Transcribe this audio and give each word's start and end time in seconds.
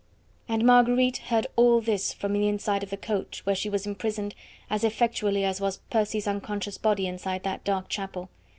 And 0.47 0.65
Marguerite 0.65 1.17
heard 1.27 1.45
all 1.55 1.79
this 1.79 2.11
from 2.11 2.33
the 2.33 2.47
inside 2.47 2.81
of 2.81 2.89
the 2.89 2.97
coach 2.97 3.45
where 3.45 3.53
she 3.53 3.69
was 3.69 3.85
imprisoned 3.85 4.33
as 4.67 4.83
effectually 4.83 5.45
as 5.45 5.61
was 5.61 5.77
Percy's 5.91 6.25
unconscious 6.27 6.79
body 6.79 7.05
inside 7.05 7.43
that 7.43 7.63
dark 7.63 7.87
chapel. 7.87 8.27